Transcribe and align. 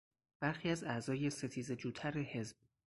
برخی 0.39 0.69
از 0.69 0.83
اعضای 0.83 1.29
ستیزه 1.29 1.75
جوتر 1.75 2.17
حزب 2.19 2.57